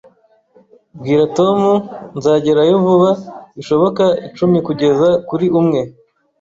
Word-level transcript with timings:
Bwira 0.99 1.23
Tom 1.37 1.59
nzagerayo 2.17 2.75
vuba 2.85 3.09
bishoboka 3.55 4.03
Icumi 4.27 4.57
kugeza 4.67 5.07
kuri 5.27 5.45
umwe, 5.59 5.81